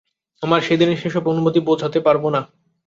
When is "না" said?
2.35-2.41